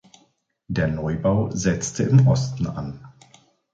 Der 0.67 0.87
Neubau 0.87 1.51
setzte 1.51 2.01
im 2.01 2.27
Osten 2.27 2.65
an. 2.65 3.07